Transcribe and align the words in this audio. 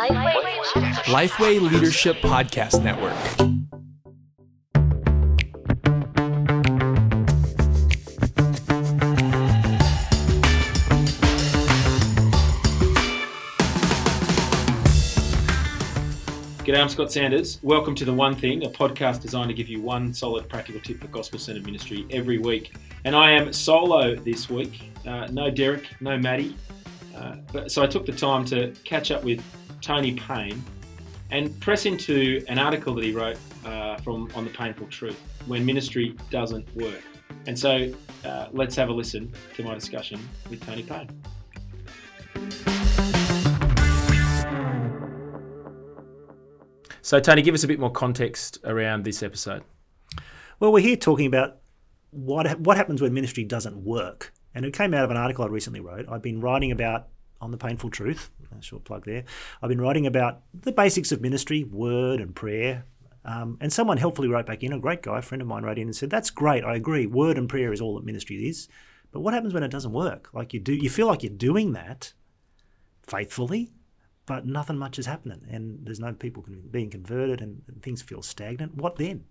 Lifeway 0.00 1.60
Leadership 1.60 2.16
Podcast 2.22 2.82
Network. 2.82 3.12
G'day, 16.64 16.80
I'm 16.80 16.88
Scott 16.88 17.12
Sanders. 17.12 17.58
Welcome 17.62 17.94
to 17.96 18.06
The 18.06 18.14
One 18.14 18.34
Thing, 18.34 18.64
a 18.64 18.70
podcast 18.70 19.20
designed 19.20 19.48
to 19.48 19.54
give 19.54 19.68
you 19.68 19.82
one 19.82 20.14
solid 20.14 20.48
practical 20.48 20.80
tip 20.80 20.98
for 20.98 21.08
gospel 21.08 21.38
centered 21.38 21.66
ministry 21.66 22.06
every 22.10 22.38
week. 22.38 22.74
And 23.04 23.14
I 23.14 23.32
am 23.32 23.52
solo 23.52 24.14
this 24.14 24.48
week. 24.48 24.80
Uh, 25.06 25.26
no 25.26 25.50
Derek, 25.50 25.88
no 26.00 26.16
Maddie. 26.16 26.56
Uh, 27.14 27.36
but, 27.52 27.70
so 27.70 27.82
I 27.82 27.86
took 27.86 28.06
the 28.06 28.12
time 28.12 28.46
to 28.46 28.72
catch 28.84 29.10
up 29.10 29.22
with 29.24 29.44
Tony 29.80 30.14
Payne 30.14 30.62
and 31.30 31.58
press 31.60 31.86
into 31.86 32.44
an 32.48 32.58
article 32.58 32.94
that 32.94 33.04
he 33.04 33.12
wrote 33.12 33.36
uh, 33.64 33.96
from 33.98 34.30
on 34.34 34.44
the 34.44 34.50
painful 34.50 34.86
truth 34.88 35.20
when 35.46 35.64
ministry 35.64 36.16
doesn't 36.30 36.74
work. 36.76 37.02
And 37.46 37.58
so 37.58 37.92
uh, 38.24 38.48
let's 38.52 38.74
have 38.76 38.88
a 38.88 38.92
listen 38.92 39.32
to 39.54 39.62
my 39.62 39.74
discussion 39.74 40.20
with 40.48 40.64
Tony 40.64 40.82
Payne. 40.82 41.08
So, 47.02 47.18
Tony, 47.18 47.42
give 47.42 47.54
us 47.54 47.64
a 47.64 47.68
bit 47.68 47.80
more 47.80 47.90
context 47.90 48.58
around 48.64 49.04
this 49.04 49.22
episode. 49.22 49.64
Well, 50.60 50.72
we're 50.72 50.80
here 50.80 50.96
talking 50.96 51.26
about 51.26 51.56
what 52.10 52.60
what 52.60 52.76
happens 52.76 53.00
when 53.00 53.14
ministry 53.14 53.44
doesn't 53.44 53.76
work, 53.76 54.32
and 54.54 54.64
it 54.64 54.74
came 54.74 54.94
out 54.94 55.04
of 55.04 55.10
an 55.10 55.16
article 55.16 55.44
I 55.44 55.48
recently 55.48 55.80
wrote. 55.80 56.06
I've 56.08 56.22
been 56.22 56.40
writing 56.40 56.70
about 56.70 57.08
on 57.40 57.50
the 57.50 57.56
painful 57.56 57.90
truth. 57.90 58.30
A 58.58 58.62
short 58.62 58.84
plug 58.84 59.04
there. 59.04 59.24
I've 59.62 59.68
been 59.68 59.80
writing 59.80 60.06
about 60.06 60.42
the 60.52 60.72
basics 60.72 61.12
of 61.12 61.20
ministry, 61.20 61.64
word 61.64 62.20
and 62.20 62.34
prayer. 62.34 62.84
Um, 63.24 63.58
and 63.60 63.72
someone 63.72 63.96
helpfully 63.96 64.28
wrote 64.28 64.46
back 64.46 64.62
in, 64.62 64.72
a 64.72 64.78
great 64.78 65.02
guy, 65.02 65.18
a 65.18 65.22
friend 65.22 65.40
of 65.40 65.48
mine 65.48 65.62
wrote 65.62 65.78
in 65.78 65.88
and 65.88 65.96
said, 65.96 66.10
"That's 66.10 66.30
great. 66.30 66.64
I 66.64 66.74
agree. 66.74 67.06
Word 67.06 67.38
and 67.38 67.48
prayer 67.48 67.72
is 67.72 67.80
all 67.80 67.94
that 67.96 68.04
ministry 68.04 68.48
is. 68.48 68.68
But 69.12 69.20
what 69.20 69.34
happens 69.34 69.54
when 69.54 69.62
it 69.62 69.70
doesn't 69.70 69.92
work? 69.92 70.30
Like 70.32 70.54
you 70.54 70.60
do, 70.60 70.74
you 70.74 70.88
feel 70.90 71.06
like 71.06 71.22
you're 71.22 71.32
doing 71.32 71.72
that 71.72 72.12
faithfully, 73.02 73.72
but 74.26 74.46
nothing 74.46 74.78
much 74.78 74.98
is 74.98 75.06
happening, 75.06 75.42
and 75.50 75.80
there's 75.84 76.00
no 76.00 76.12
people 76.12 76.44
being 76.70 76.90
converted, 76.90 77.40
and, 77.40 77.62
and 77.68 77.82
things 77.82 78.02
feel 78.02 78.22
stagnant. 78.22 78.76
What 78.76 78.96
then? 78.96 79.24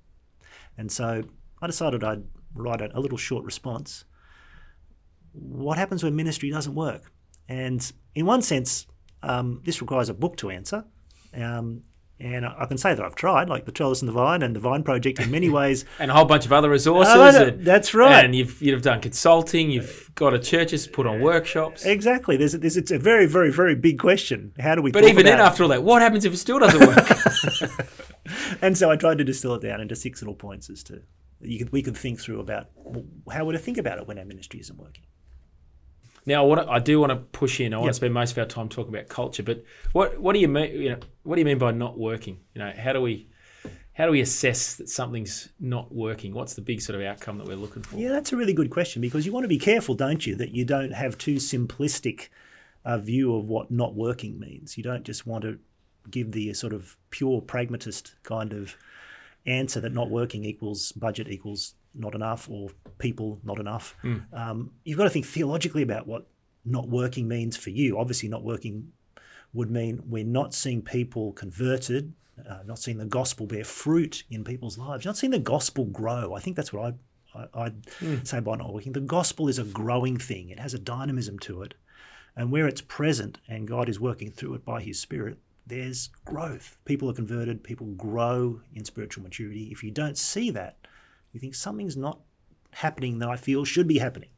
And 0.78 0.92
so 0.92 1.24
I 1.62 1.68
decided 1.68 2.04
I'd 2.04 2.24
write 2.54 2.82
a, 2.82 2.98
a 2.98 3.00
little 3.00 3.18
short 3.18 3.44
response. 3.44 4.06
What 5.32 5.78
happens 5.78 6.04
when 6.04 6.16
ministry 6.16 6.50
doesn't 6.50 6.76
work? 6.76 7.12
And 7.48 7.92
in 8.16 8.26
one 8.26 8.42
sense, 8.42 8.86
um, 9.24 9.62
this 9.66 9.82
requires 9.82 10.10
a 10.10 10.14
book 10.14 10.38
to 10.38 10.50
answer. 10.50 10.86
Um, 11.34 11.84
and 12.22 12.46
I 12.46 12.66
can 12.66 12.78
say 12.78 12.94
that 12.94 13.06
I've 13.06 13.16
tried, 13.16 13.48
like 13.48 13.64
the 13.64 13.72
Trellis 13.72 14.02
and 14.02 14.10
the 14.10 14.14
Vine 14.14 14.42
and 14.42 14.54
the 14.54 14.60
Vine 14.60 14.84
Project 14.84 15.22
in 15.22 15.32
many 15.32 15.48
ways. 15.48 15.86
and 16.00 16.12
a 16.12 16.14
whole 16.14 16.26
bunch 16.26 16.46
of 16.46 16.52
other 16.52 16.70
resources. 16.70 17.14
Oh, 17.16 17.48
and, 17.48 17.66
that's 17.66 17.94
right. 17.94 18.26
And 18.26 18.36
you've, 18.36 18.62
you've 18.62 18.82
done 18.82 19.00
consulting, 19.00 19.72
you've 19.72 20.12
got 20.16 20.34
a 20.34 20.40
churches 20.40 20.86
put 20.86 21.08
on 21.08 21.22
workshops. 21.22 21.86
Exactly. 21.86 22.36
There's, 22.36 22.52
there's, 22.52 22.76
it's 22.76 22.92
a 22.92 23.00
very, 23.00 23.26
very, 23.26 23.54
very 23.54 23.74
big 23.74 24.00
question. 24.00 24.52
How 24.60 24.76
do 24.76 24.82
we 24.82 24.92
But 24.92 25.06
even 25.06 25.26
then, 25.26 25.40
after 25.40 25.64
all 25.64 25.70
that, 25.70 25.84
what 25.84 26.02
happens 26.02 26.26
if 26.26 26.34
it 26.34 26.38
still 26.38 26.60
doesn't 26.60 26.86
work? 26.86 27.08
and 28.62 28.78
so 28.78 28.92
I 28.92 28.98
tried 28.98 29.20
to 29.20 29.24
distill 29.24 29.56
it 29.56 29.62
down 29.62 29.80
into 29.80 29.96
six 29.96 30.22
little 30.22 30.36
points 30.36 30.70
as 30.70 30.84
to 30.84 31.02
you 31.42 31.58
could, 31.58 31.72
we 31.72 31.82
could 31.82 31.96
think 31.96 32.20
through 32.20 32.42
about 32.42 32.68
how 33.32 33.46
would 33.46 33.56
I 33.56 33.60
think 33.60 33.78
about 33.78 33.98
it 33.98 34.08
when 34.08 34.20
our 34.20 34.26
ministry 34.26 34.60
isn't 34.60 34.78
working. 34.78 35.06
Now, 36.30 36.46
what 36.46 36.70
I 36.70 36.78
do 36.78 37.00
want 37.00 37.10
to 37.10 37.16
push 37.16 37.60
in, 37.60 37.74
I 37.74 37.78
want 37.78 37.88
yep. 37.88 37.94
to 37.94 37.96
spend 37.96 38.14
most 38.14 38.34
of 38.34 38.38
our 38.38 38.46
time 38.46 38.70
talking 38.70 38.94
about 38.94 39.10
culture. 39.10 39.42
But 39.42 39.64
what 39.94 40.22
what 40.22 40.34
do 40.34 40.40
you 40.40 40.48
mean? 40.48 40.80
You 40.80 40.90
know, 40.92 41.00
what 41.24 41.36
do 41.36 41.42
you 41.42 41.46
mean 41.46 41.58
by 41.58 41.72
not 41.72 41.98
working? 41.98 42.40
You 42.54 42.60
know, 42.60 42.72
how 42.78 42.94
do 42.94 43.02
we 43.02 43.28
how 43.94 44.06
do 44.06 44.12
we 44.12 44.22
assess 44.22 44.76
that 44.76 44.90
something's 44.90 45.50
not 45.60 45.92
working? 45.92 46.36
What's 46.36 46.54
the 46.54 46.62
big 46.62 46.82
sort 46.82 47.00
of 47.00 47.06
outcome 47.06 47.40
that 47.40 47.48
we're 47.48 47.56
looking 47.56 47.82
for? 47.82 47.98
Yeah, 47.98 48.10
that's 48.10 48.32
a 48.32 48.38
really 48.38 48.54
good 48.54 48.70
question 48.70 49.02
because 49.02 49.26
you 49.26 49.34
want 49.34 49.44
to 49.44 49.50
be 49.50 49.58
careful, 49.58 49.96
don't 49.96 50.26
you, 50.26 50.36
that 50.36 50.52
you 50.52 50.66
don't 50.66 50.92
have 50.92 51.18
too 51.18 51.36
simplistic 51.36 52.30
a 52.86 53.00
view 53.00 53.36
of 53.36 53.46
what 53.50 53.72
not 53.72 53.96
working 53.96 54.40
means. 54.40 54.78
You 54.78 54.84
don't 54.84 55.04
just 55.04 55.26
want 55.26 55.44
to 55.46 55.58
give 56.12 56.32
the 56.32 56.54
sort 56.54 56.74
of 56.74 56.96
pure 57.10 57.42
pragmatist 57.42 58.14
kind 58.22 58.54
of 58.54 58.76
answer 59.48 59.82
that 59.82 59.94
not 59.94 60.12
working 60.12 60.46
equals 60.46 60.92
budget 60.92 61.28
equals 61.28 61.74
not 61.94 62.16
enough 62.16 62.50
or 62.50 62.70
people 62.98 63.40
not 63.44 63.60
enough. 63.60 63.96
Mm. 64.04 64.34
Um, 64.34 64.72
you've 64.84 64.98
got 64.98 65.06
to 65.06 65.10
think 65.10 65.26
theologically 65.26 65.82
about 65.82 66.08
what 66.08 66.28
not 66.66 66.90
working 66.90 67.28
means 67.28 67.58
for 67.58 67.70
you. 67.70 67.98
Obviously, 67.98 68.30
not 68.30 68.44
working 68.44 68.92
would 69.54 69.72
mean 69.72 70.02
we're 70.06 70.24
not 70.24 70.54
seeing 70.54 70.82
people 70.82 71.34
converted, 71.34 72.14
uh, 72.48 72.60
not 72.66 72.80
seeing 72.80 72.98
the 72.98 73.06
gospel 73.06 73.48
bear 73.48 73.64
fruit 73.64 74.24
in 74.30 74.44
people's 74.44 74.78
lives, 74.78 75.06
not 75.06 75.18
seeing 75.18 75.32
the 75.32 75.40
gospel 75.40 75.86
grow. 75.86 76.34
I 76.36 76.40
think 76.40 76.56
that's 76.56 76.72
what 76.72 76.94
I, 77.36 77.48
I, 77.54 77.64
would 77.64 77.84
mm. 78.00 78.28
say 78.28 78.40
by 78.40 78.56
not 78.56 78.74
working. 78.74 78.94
The 78.94 79.02
gospel 79.02 79.48
is 79.48 79.60
a 79.60 79.64
growing 79.64 80.18
thing, 80.18 80.50
it 80.50 80.60
has 80.60 80.74
a 80.74 80.80
dynamism 80.80 81.40
to 81.40 81.64
it. 81.64 81.74
And 82.36 82.52
where 82.52 82.68
it's 82.68 82.82
present 82.82 83.40
and 83.50 83.68
God 83.68 83.90
is 83.90 84.00
working 84.00 84.32
through 84.32 84.54
it 84.54 84.64
by 84.64 84.82
His 84.82 85.00
Spirit, 85.00 85.40
there's 85.68 86.10
growth. 86.26 86.78
People 86.86 87.10
are 87.10 87.14
converted, 87.14 87.64
people 87.64 87.88
grow 87.88 88.62
in 88.74 88.86
spiritual 88.86 89.24
maturity. 89.24 89.70
If 89.72 89.84
you 89.84 89.92
don't 89.92 90.18
see 90.18 90.50
that, 90.52 90.78
you 91.32 91.40
think 91.40 91.56
something's 91.56 91.98
not 91.98 92.20
happening 92.72 93.20
that 93.20 93.30
I 93.30 93.36
feel 93.36 93.66
should 93.66 93.88
be 93.88 94.00
happening. 94.00 94.30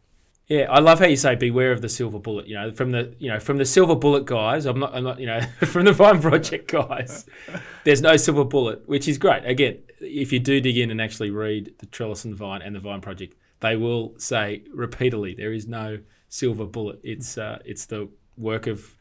Yeah, 0.48 0.70
I 0.70 0.80
love 0.80 1.00
how 1.00 1.06
you 1.06 1.16
say 1.16 1.36
beware 1.36 1.72
of 1.72 1.82
the 1.82 1.88
silver 1.88 2.20
bullet. 2.20 2.46
You 2.48 2.56
know, 2.56 2.72
from 2.72 2.92
the 2.92 3.16
you 3.20 3.30
know 3.32 3.40
from 3.40 3.58
the 3.58 3.66
silver 3.66 3.96
bullet 3.96 4.26
guys. 4.26 4.66
I'm 4.66 4.80
not. 4.80 4.94
I'm 4.94 5.04
not. 5.04 5.20
You 5.20 5.28
know, 5.28 5.40
from 5.62 5.86
the 5.86 5.94
Vine 5.94 6.20
Project 6.20 6.70
guys. 6.70 7.26
there's 7.86 8.02
no 8.02 8.18
silver 8.18 8.44
bullet, 8.44 8.88
which 8.88 9.08
is 9.08 9.18
great. 9.18 9.46
Again, 9.46 9.78
if 10.02 10.34
you 10.34 10.40
do 10.40 10.60
dig 10.60 10.78
in 10.78 10.92
and 10.92 11.02
actually 11.02 11.30
read 11.30 11.74
the 11.78 11.86
Trellis 11.86 12.26
and 12.26 12.36
Vine 12.36 12.62
and 12.62 12.76
the 12.76 12.82
Vine 12.82 13.00
Project, 13.00 13.36
they 13.62 13.78
will 13.78 14.14
say 14.18 14.64
repeatedly 14.74 15.36
there 15.36 15.54
is 15.54 15.68
no 15.68 16.00
silver 16.28 16.66
bullet. 16.66 17.00
It's 17.02 17.38
uh, 17.38 17.60
it's 17.64 17.86
the 17.86 18.10
work 18.38 18.68
of 18.68 18.96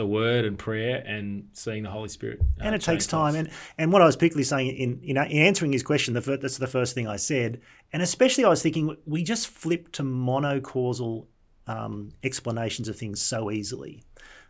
the 0.00 0.06
word 0.06 0.46
and 0.46 0.58
prayer 0.58 1.04
and 1.06 1.46
seeing 1.52 1.82
the 1.82 1.90
Holy 1.90 2.08
Spirit. 2.08 2.40
Uh, 2.40 2.64
and 2.64 2.74
it 2.74 2.80
takes 2.80 3.06
time. 3.06 3.34
And 3.34 3.50
and 3.76 3.92
what 3.92 4.00
I 4.00 4.06
was 4.06 4.16
particularly 4.16 4.44
saying 4.44 4.68
in 4.68 5.00
in, 5.02 5.16
in 5.16 5.42
answering 5.42 5.72
his 5.72 5.82
question, 5.82 6.14
the 6.14 6.20
that's 6.20 6.56
the 6.56 6.66
first 6.66 6.94
thing 6.94 7.06
I 7.06 7.16
said. 7.16 7.60
And 7.92 8.02
especially, 8.02 8.44
I 8.44 8.48
was 8.48 8.62
thinking 8.62 8.96
we 9.04 9.22
just 9.22 9.48
flip 9.48 9.92
to 9.92 10.02
monocausal 10.02 11.26
um, 11.66 12.12
explanations 12.22 12.88
of 12.88 12.96
things 12.96 13.20
so 13.20 13.50
easily 13.50 14.02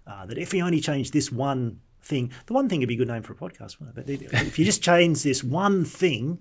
uh, 0.06 0.24
that 0.26 0.38
if 0.38 0.52
we 0.52 0.62
only 0.62 0.80
change 0.80 1.10
this 1.10 1.32
one 1.32 1.80
thing, 2.00 2.30
the 2.46 2.52
one 2.52 2.68
thing 2.68 2.78
would 2.80 2.88
be 2.88 2.94
a 2.94 2.98
good 2.98 3.08
name 3.08 3.22
for 3.22 3.32
a 3.32 3.36
podcast. 3.36 3.76
But 3.94 4.08
if 4.08 4.58
you 4.58 4.64
just 4.64 4.82
change 4.82 5.22
this 5.24 5.42
one 5.42 5.84
thing, 5.84 6.38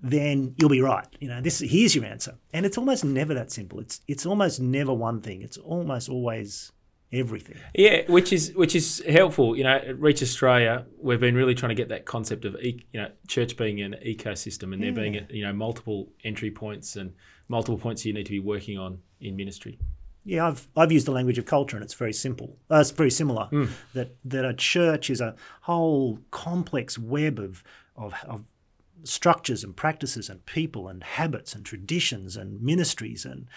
then 0.00 0.54
you'll 0.56 0.70
be 0.70 0.80
right. 0.80 1.06
You 1.20 1.28
know, 1.28 1.42
this 1.42 1.58
here's 1.60 1.94
your 1.94 2.06
answer. 2.06 2.38
And 2.54 2.64
it's 2.64 2.78
almost 2.78 3.04
never 3.04 3.34
that 3.34 3.52
simple. 3.52 3.78
It's 3.80 4.00
it's 4.08 4.24
almost 4.24 4.58
never 4.58 4.94
one 4.94 5.20
thing. 5.20 5.42
It's 5.42 5.58
almost 5.58 6.08
always 6.08 6.72
everything. 7.12 7.56
Yeah, 7.74 8.02
which 8.10 8.32
is 8.32 8.52
which 8.54 8.74
is 8.74 9.02
helpful. 9.08 9.56
You 9.56 9.64
know, 9.64 9.76
at 9.76 9.98
Reach 9.98 10.22
Australia, 10.22 10.86
we've 10.98 11.20
been 11.20 11.34
really 11.34 11.54
trying 11.54 11.70
to 11.70 11.74
get 11.74 11.88
that 11.90 12.04
concept 12.04 12.44
of 12.44 12.56
you 12.62 12.80
know 12.94 13.10
church 13.28 13.56
being 13.56 13.80
an 13.80 13.96
ecosystem 14.04 14.72
and 14.72 14.82
yeah. 14.82 14.90
there 14.90 14.92
being 14.92 15.26
you 15.30 15.44
know 15.44 15.52
multiple 15.52 16.08
entry 16.24 16.50
points 16.50 16.96
and 16.96 17.12
multiple 17.48 17.78
points 17.78 18.04
you 18.04 18.12
need 18.12 18.26
to 18.26 18.32
be 18.32 18.40
working 18.40 18.78
on 18.78 18.98
in 19.20 19.36
ministry. 19.36 19.78
Yeah, 20.24 20.46
I've 20.46 20.68
I've 20.76 20.92
used 20.92 21.06
the 21.06 21.12
language 21.12 21.38
of 21.38 21.46
culture, 21.46 21.76
and 21.76 21.84
it's 21.84 21.94
very 21.94 22.12
simple. 22.12 22.56
Uh, 22.70 22.76
it's 22.76 22.90
very 22.90 23.10
similar. 23.10 23.48
Mm. 23.52 23.70
That 23.94 24.14
that 24.24 24.44
a 24.44 24.54
church 24.54 25.10
is 25.10 25.20
a 25.20 25.34
whole 25.62 26.18
complex 26.30 26.98
web 26.98 27.38
of 27.38 27.64
of, 27.96 28.14
of 28.26 28.44
structures 29.04 29.64
and 29.64 29.76
practices 29.76 30.28
and 30.28 30.44
people 30.46 30.88
and 30.88 31.02
habits 31.02 31.54
and 31.54 31.64
traditions 31.64 32.36
and 32.36 32.62
ministries 32.62 33.24
and 33.24 33.48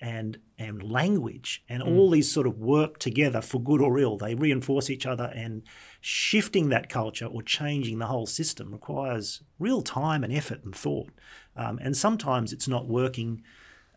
and 0.00 0.38
and 0.58 0.82
language 0.82 1.64
and 1.68 1.82
mm. 1.82 1.96
all 1.96 2.10
these 2.10 2.30
sort 2.30 2.46
of 2.46 2.58
work 2.58 2.98
together 2.98 3.40
for 3.40 3.60
good 3.60 3.80
or 3.80 3.98
ill. 3.98 4.16
They 4.16 4.34
reinforce 4.34 4.90
each 4.90 5.06
other 5.06 5.32
and 5.34 5.62
shifting 6.00 6.68
that 6.68 6.88
culture 6.88 7.26
or 7.26 7.42
changing 7.42 7.98
the 7.98 8.06
whole 8.06 8.26
system 8.26 8.70
requires 8.70 9.42
real 9.58 9.82
time 9.82 10.22
and 10.22 10.32
effort 10.32 10.62
and 10.64 10.74
thought. 10.74 11.10
Um, 11.56 11.78
and 11.82 11.96
sometimes 11.96 12.52
it's 12.52 12.68
not 12.68 12.86
working 12.86 13.42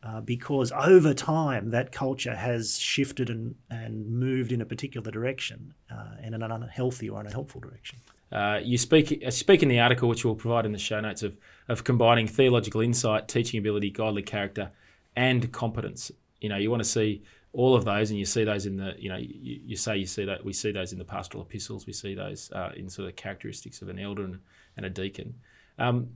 uh, 0.04 0.22
because 0.22 0.72
over 0.72 1.14
time 1.14 1.72
that 1.72 1.92
culture 1.92 2.36
has 2.36 2.80
shifted 2.80 3.30
and, 3.30 3.56
and 3.70 4.08
moved 4.08 4.52
in 4.52 4.62
a 4.62 4.66
particular 4.66 5.12
direction 5.12 5.74
uh, 5.92 6.16
in 6.24 6.34
an 6.34 6.44
unhealthy 6.44 7.10
or 7.10 7.20
unhelpful 7.20 7.62
direction. 7.62 8.00
Uh, 8.32 8.60
you 8.62 8.78
speak 8.78 9.24
uh, 9.26 9.32
speak 9.32 9.64
in 9.64 9.70
the 9.70 9.80
article, 9.80 10.10
which 10.10 10.26
we'll 10.26 10.36
provide 10.36 10.66
in 10.66 10.72
the 10.72 10.78
show 10.78 11.00
notes, 11.00 11.24
of, 11.24 11.38
of 11.68 11.84
combining 11.84 12.28
theological 12.28 12.82
insight, 12.82 13.28
teaching 13.28 13.58
ability, 13.58 13.90
godly 13.90 14.22
character, 14.22 14.70
and 15.18 15.52
competence. 15.52 16.12
You 16.40 16.48
know, 16.48 16.58
you 16.58 16.70
want 16.70 16.84
to 16.84 16.90
see 16.90 17.24
all 17.52 17.76
of 17.76 17.84
those, 17.84 18.12
and 18.12 18.20
you 18.20 18.26
see 18.26 18.44
those 18.44 18.68
in 18.68 18.78
the, 18.78 18.94
you 18.98 19.10
know, 19.10 19.18
you, 19.18 19.60
you 19.66 19.76
say 19.76 19.98
you 19.98 20.06
see 20.06 20.24
that 20.26 20.46
we 20.46 20.54
see 20.54 20.72
those 20.72 20.94
in 20.94 21.00
the 21.00 21.06
pastoral 21.06 21.44
epistles, 21.44 21.88
we 21.88 21.92
see 21.94 22.14
those 22.14 22.52
uh, 22.52 22.72
in 22.78 22.88
sort 22.88 23.10
of 23.10 23.16
characteristics 23.16 23.82
of 23.82 23.90
an 23.90 23.98
elder 24.00 24.24
and, 24.24 24.40
and 24.78 24.86
a 24.86 24.90
deacon. 24.90 25.34
Um, 25.80 26.10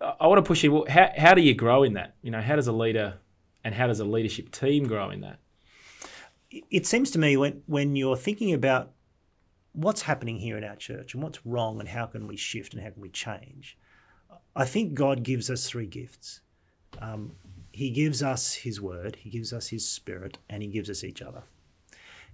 I 0.00 0.26
want 0.26 0.44
to 0.44 0.48
push 0.48 0.64
you. 0.64 0.72
Well, 0.72 0.84
How, 0.88 1.10
how 1.16 1.34
do 1.34 1.42
you 1.42 1.54
grow 1.54 1.84
in 1.84 1.94
that? 1.94 2.16
You 2.22 2.32
know, 2.32 2.40
how 2.40 2.56
does 2.56 2.66
a 2.66 2.72
leader 2.72 3.18
and 3.62 3.74
how 3.74 3.86
does 3.86 4.00
a 4.00 4.04
leadership 4.04 4.50
team 4.50 4.86
grow 4.86 5.10
in 5.10 5.20
that? 5.20 5.38
It 6.50 6.86
seems 6.86 7.12
to 7.12 7.18
me 7.18 7.36
when 7.36 7.62
when 7.66 7.94
you're 7.94 8.16
thinking 8.16 8.52
about 8.52 8.90
what's 9.72 10.02
happening 10.02 10.38
here 10.40 10.58
in 10.58 10.64
our 10.64 10.74
church 10.74 11.14
and 11.14 11.22
what's 11.22 11.46
wrong 11.46 11.78
and 11.78 11.88
how 11.88 12.06
can 12.06 12.26
we 12.26 12.36
shift 12.36 12.74
and 12.74 12.82
how 12.82 12.90
can 12.90 13.00
we 13.00 13.10
change, 13.10 13.78
I 14.56 14.64
think 14.64 14.94
God 14.94 15.22
gives 15.22 15.48
us 15.48 15.68
three 15.68 15.86
gifts. 15.86 16.40
Um, 16.98 17.36
he 17.72 17.90
gives 17.90 18.22
us 18.22 18.54
His 18.54 18.80
Word, 18.80 19.16
He 19.16 19.30
gives 19.30 19.52
us 19.52 19.68
His 19.68 19.86
Spirit, 19.86 20.38
and 20.48 20.62
He 20.62 20.68
gives 20.68 20.90
us 20.90 21.04
each 21.04 21.22
other. 21.22 21.42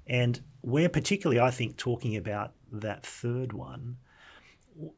And 0.06 0.40
we're 0.62 0.88
particularly, 0.88 1.40
I 1.40 1.50
think, 1.50 1.76
talking 1.76 2.16
about 2.16 2.52
that 2.72 3.04
third 3.04 3.52
one. 3.52 3.96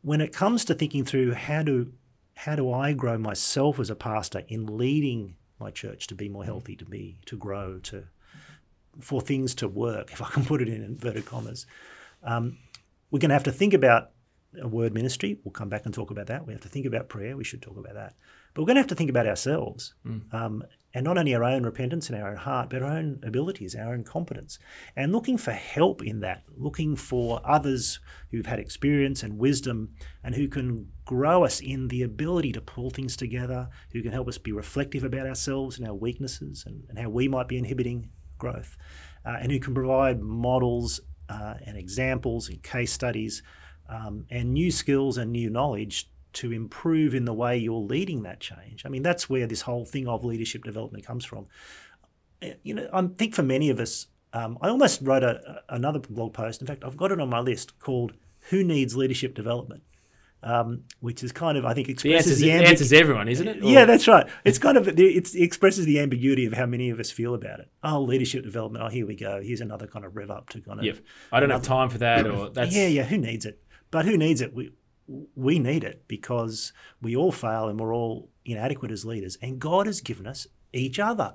When 0.02 0.20
it 0.20 0.32
comes 0.32 0.64
to 0.66 0.74
thinking 0.74 1.04
through 1.04 1.34
how 1.34 1.62
do 1.62 1.92
how 2.34 2.54
do 2.54 2.72
I 2.72 2.92
grow 2.92 3.18
myself 3.18 3.80
as 3.80 3.90
a 3.90 3.96
pastor 3.96 4.44
in 4.46 4.78
leading 4.78 5.34
my 5.58 5.72
church 5.72 6.06
to 6.06 6.14
be 6.14 6.28
more 6.28 6.44
healthy, 6.44 6.76
to 6.76 6.84
be 6.84 7.18
to 7.26 7.36
grow, 7.36 7.78
to 7.80 8.04
for 9.00 9.20
things 9.20 9.54
to 9.56 9.68
work, 9.68 10.12
if 10.12 10.22
I 10.22 10.28
can 10.28 10.44
put 10.44 10.62
it 10.62 10.68
in 10.68 10.82
inverted 10.82 11.26
commas, 11.26 11.66
um, 12.22 12.58
we're 13.10 13.18
going 13.18 13.30
to 13.30 13.34
have 13.34 13.44
to 13.44 13.52
think 13.52 13.74
about 13.74 14.10
a 14.60 14.68
word 14.68 14.94
ministry. 14.94 15.38
We'll 15.44 15.52
come 15.52 15.68
back 15.68 15.84
and 15.84 15.94
talk 15.94 16.10
about 16.10 16.26
that. 16.28 16.46
We 16.46 16.52
have 16.52 16.62
to 16.62 16.68
think 16.68 16.86
about 16.86 17.08
prayer. 17.08 17.36
We 17.36 17.44
should 17.44 17.62
talk 17.62 17.76
about 17.76 17.94
that. 17.94 18.14
But 18.54 18.62
we're 18.62 18.66
going 18.66 18.76
to 18.76 18.80
have 18.80 18.88
to 18.88 18.94
think 18.94 19.10
about 19.10 19.26
ourselves. 19.26 19.94
Mm. 20.06 20.32
Um, 20.32 20.64
and 20.94 21.04
not 21.04 21.18
only 21.18 21.34
our 21.34 21.44
own 21.44 21.64
repentance 21.64 22.08
and 22.08 22.20
our 22.20 22.30
own 22.30 22.36
heart, 22.36 22.70
but 22.70 22.82
our 22.82 22.90
own 22.90 23.20
abilities, 23.22 23.74
our 23.74 23.92
own 23.92 24.04
competence, 24.04 24.58
and 24.96 25.12
looking 25.12 25.36
for 25.36 25.52
help 25.52 26.02
in 26.02 26.20
that, 26.20 26.44
looking 26.56 26.96
for 26.96 27.40
others 27.44 28.00
who've 28.30 28.46
had 28.46 28.58
experience 28.58 29.22
and 29.22 29.38
wisdom 29.38 29.90
and 30.24 30.34
who 30.34 30.48
can 30.48 30.90
grow 31.04 31.44
us 31.44 31.60
in 31.60 31.88
the 31.88 32.02
ability 32.02 32.52
to 32.52 32.60
pull 32.60 32.88
things 32.88 33.16
together, 33.16 33.68
who 33.92 34.02
can 34.02 34.12
help 34.12 34.28
us 34.28 34.38
be 34.38 34.52
reflective 34.52 35.04
about 35.04 35.26
ourselves 35.26 35.78
and 35.78 35.86
our 35.86 35.94
weaknesses 35.94 36.64
and, 36.66 36.82
and 36.88 36.98
how 36.98 37.08
we 37.10 37.28
might 37.28 37.48
be 37.48 37.58
inhibiting 37.58 38.08
growth, 38.38 38.76
uh, 39.26 39.36
and 39.40 39.52
who 39.52 39.60
can 39.60 39.74
provide 39.74 40.22
models 40.22 41.00
uh, 41.28 41.54
and 41.66 41.76
examples 41.76 42.48
and 42.48 42.62
case 42.62 42.92
studies 42.92 43.42
um, 43.88 44.26
and 44.30 44.52
new 44.52 44.70
skills 44.70 45.18
and 45.18 45.32
new 45.32 45.50
knowledge 45.50 46.10
to 46.34 46.52
improve 46.52 47.14
in 47.14 47.24
the 47.24 47.32
way 47.32 47.56
you're 47.56 47.80
leading 47.80 48.22
that 48.22 48.40
change. 48.40 48.84
I 48.84 48.88
mean, 48.88 49.02
that's 49.02 49.28
where 49.28 49.46
this 49.46 49.62
whole 49.62 49.84
thing 49.84 50.06
of 50.06 50.24
leadership 50.24 50.62
development 50.62 51.06
comes 51.06 51.24
from. 51.24 51.46
Eh, 52.42 52.54
you 52.62 52.74
know, 52.74 52.88
I 52.92 53.02
think 53.16 53.34
for 53.34 53.42
many 53.42 53.70
of 53.70 53.80
us, 53.80 54.06
um, 54.32 54.58
I 54.60 54.68
almost 54.68 55.00
wrote 55.02 55.22
a, 55.22 55.62
another 55.68 55.98
blog 55.98 56.34
post. 56.34 56.60
In 56.60 56.66
fact, 56.66 56.84
I've 56.84 56.96
got 56.96 57.12
it 57.12 57.20
on 57.20 57.30
my 57.30 57.40
list 57.40 57.78
called 57.78 58.12
"Who 58.50 58.62
Needs 58.62 58.96
Leadership 58.96 59.34
Development." 59.34 59.82
Um, 60.40 60.84
which 61.00 61.24
is 61.24 61.32
kind 61.32 61.58
of 61.58 61.64
I 61.64 61.74
think 61.74 61.88
expresses 61.88 62.38
the, 62.38 62.52
answers, 62.52 62.62
the 62.62 62.70
answers 62.70 62.92
everyone, 62.92 63.26
isn't 63.26 63.48
it? 63.48 63.60
Or? 63.60 63.66
Yeah, 63.66 63.86
that's 63.86 64.06
right. 64.06 64.24
It's 64.44 64.56
kind 64.56 64.76
of 64.76 64.86
it 64.86 65.34
expresses 65.34 65.84
the 65.84 65.98
ambiguity 65.98 66.46
of 66.46 66.52
how 66.52 66.64
many 66.64 66.90
of 66.90 67.00
us 67.00 67.10
feel 67.10 67.34
about 67.34 67.58
it. 67.58 67.68
Oh, 67.82 68.02
leadership 68.02 68.44
development. 68.44 68.84
Oh, 68.84 68.88
here 68.88 69.04
we 69.04 69.16
go. 69.16 69.42
Here's 69.42 69.60
another 69.60 69.88
kind 69.88 70.04
of 70.04 70.14
rev 70.14 70.30
up 70.30 70.48
to 70.50 70.60
kind 70.60 70.78
of. 70.78 70.84
Yep. 70.84 70.98
I 71.32 71.40
don't 71.40 71.50
have 71.50 71.62
time 71.62 71.88
for 71.88 71.98
that, 71.98 72.24
or 72.28 72.50
that's. 72.54 72.72
Yeah, 72.72 72.86
yeah. 72.86 73.02
Who 73.02 73.18
needs 73.18 73.46
it? 73.46 73.60
But 73.90 74.04
who 74.04 74.16
needs 74.16 74.40
it? 74.40 74.54
We 74.54 74.72
we 75.34 75.58
need 75.58 75.84
it 75.84 76.04
because 76.06 76.72
we 77.00 77.16
all 77.16 77.32
fail 77.32 77.68
and 77.68 77.80
we're 77.80 77.94
all 77.94 78.28
inadequate 78.44 78.90
as 78.90 79.06
leaders. 79.06 79.38
And 79.40 79.58
God 79.58 79.86
has 79.86 80.02
given 80.02 80.26
us 80.26 80.46
each 80.72 80.98
other 80.98 81.32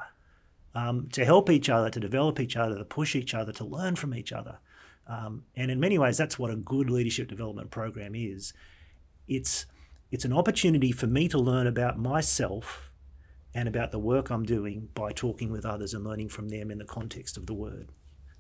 um, 0.76 1.10
to 1.14 1.26
help 1.26 1.50
each 1.50 1.70
other, 1.70 1.90
to 1.90 2.00
develop 2.00 2.40
each 2.40 2.56
other, 2.56 2.78
to 2.78 2.86
push 2.86 3.16
each 3.16 3.34
other, 3.34 3.52
to 3.54 3.66
learn 3.66 3.96
from 3.96 4.14
each 4.14 4.32
other. 4.32 4.60
Um, 5.08 5.44
and 5.56 5.72
in 5.72 5.80
many 5.80 5.98
ways, 5.98 6.18
that's 6.18 6.40
what 6.40 6.52
a 6.52 6.56
good 6.56 6.90
leadership 6.90 7.28
development 7.28 7.72
program 7.72 8.14
is. 8.16 8.54
It's 9.28 9.66
it's 10.12 10.26
an 10.26 10.34
opportunity 10.34 10.92
for 10.92 11.08
me 11.08 11.28
to 11.30 11.40
learn 11.40 11.66
about 11.66 11.98
myself 11.98 12.92
and 13.56 13.68
about 13.68 13.92
the 13.92 14.00
work 14.00 14.30
I'm 14.30 14.44
doing 14.44 14.90
by 14.94 15.12
talking 15.12 15.52
with 15.52 15.66
others 15.66 15.94
and 15.94 16.04
learning 16.04 16.30
from 16.30 16.50
them 16.50 16.72
in 16.72 16.78
the 16.78 16.86
context 16.86 17.38
of 17.38 17.48
the 17.48 17.54
word. 17.54 17.90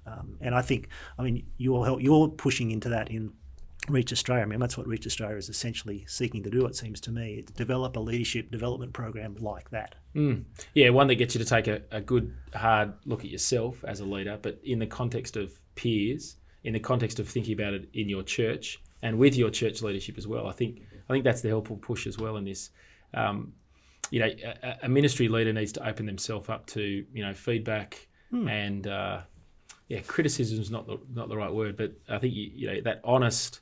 Um, 0.05 0.37
and 0.41 0.53
I 0.53 0.61
think, 0.61 0.89
I 1.17 1.23
mean, 1.23 1.45
you're 1.57 1.99
you're 1.99 2.29
pushing 2.29 2.71
into 2.71 2.89
that 2.89 3.09
in 3.09 3.33
Reach 3.89 4.11
Australia. 4.11 4.43
I 4.43 4.45
mean, 4.45 4.59
that's 4.59 4.77
what 4.77 4.87
Reach 4.87 5.05
Australia 5.05 5.37
is 5.37 5.49
essentially 5.49 6.05
seeking 6.07 6.43
to 6.43 6.49
do. 6.49 6.65
It 6.65 6.75
seems 6.75 7.01
to 7.01 7.11
me, 7.11 7.43
develop 7.55 7.95
a 7.95 7.99
leadership 7.99 8.51
development 8.51 8.93
program 8.93 9.35
like 9.39 9.69
that. 9.71 9.95
Mm. 10.15 10.43
Yeah, 10.73 10.89
one 10.89 11.07
that 11.07 11.15
gets 11.15 11.35
you 11.35 11.39
to 11.39 11.45
take 11.45 11.67
a, 11.67 11.81
a 11.91 12.01
good 12.01 12.33
hard 12.53 12.93
look 13.05 13.23
at 13.25 13.29
yourself 13.29 13.83
as 13.85 13.99
a 13.99 14.05
leader, 14.05 14.37
but 14.41 14.59
in 14.63 14.79
the 14.79 14.87
context 14.87 15.35
of 15.37 15.59
peers, 15.75 16.37
in 16.63 16.73
the 16.73 16.79
context 16.79 17.19
of 17.19 17.27
thinking 17.27 17.53
about 17.53 17.73
it 17.73 17.89
in 17.93 18.07
your 18.07 18.23
church 18.23 18.81
and 19.01 19.17
with 19.17 19.35
your 19.35 19.49
church 19.49 19.81
leadership 19.81 20.17
as 20.17 20.27
well. 20.27 20.47
I 20.47 20.53
think 20.53 20.81
I 21.09 21.13
think 21.13 21.23
that's 21.23 21.41
the 21.41 21.49
helpful 21.49 21.77
push 21.77 22.07
as 22.07 22.17
well 22.17 22.37
in 22.37 22.45
this. 22.45 22.69
Um, 23.13 23.53
you 24.09 24.19
know, 24.19 24.29
a, 24.63 24.77
a, 24.83 24.89
ministry 24.89 25.27
leader 25.27 25.53
needs 25.53 25.71
to 25.73 25.87
open 25.87 26.05
themselves 26.05 26.49
up 26.49 26.65
to 26.67 26.81
you 26.81 27.25
know 27.25 27.33
feedback 27.33 28.07
mm. 28.31 28.49
and 28.49 28.87
uh, 28.87 29.21
yeah, 29.87 29.99
criticism 30.01 30.59
is 30.59 30.71
not 30.71 30.87
the 30.87 30.99
not 31.13 31.29
the 31.29 31.37
right 31.37 31.53
word, 31.53 31.77
but 31.77 31.93
I 32.09 32.17
think 32.17 32.33
you, 32.33 32.51
you 32.53 32.67
know 32.67 32.81
that 32.81 33.01
honest 33.03 33.59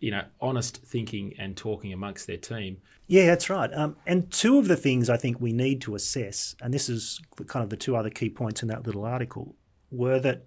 you 0.00 0.10
know, 0.10 0.24
honest 0.40 0.78
thinking 0.78 1.34
and 1.38 1.56
talking 1.56 1.92
amongst 1.92 2.26
their 2.26 2.38
team. 2.38 2.78
Yeah, 3.06 3.26
that's 3.26 3.50
right. 3.50 3.72
Um, 3.74 3.96
and 4.06 4.30
two 4.30 4.58
of 4.58 4.68
the 4.68 4.76
things 4.76 5.10
I 5.10 5.16
think 5.16 5.40
we 5.40 5.52
need 5.52 5.80
to 5.82 5.94
assess, 5.94 6.54
and 6.62 6.72
this 6.72 6.88
is 6.88 7.20
kind 7.46 7.62
of 7.62 7.70
the 7.70 7.76
two 7.76 7.96
other 7.96 8.10
key 8.10 8.30
points 8.30 8.62
in 8.62 8.68
that 8.68 8.86
little 8.86 9.04
article, 9.04 9.54
were 9.90 10.18
that 10.20 10.46